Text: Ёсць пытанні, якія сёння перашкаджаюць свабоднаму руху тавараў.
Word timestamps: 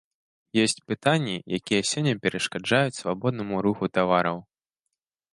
Ёсць 0.61 0.81
пытанні, 0.91 1.35
якія 1.57 1.81
сёння 1.91 2.13
перашкаджаюць 2.23 2.99
свабоднаму 3.01 3.55
руху 3.67 3.91
тавараў. 3.99 4.37